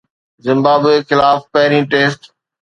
Zimbabwe 0.45 0.97
خلاف 1.07 1.39
پهرين 1.53 1.83
test 1.91 2.21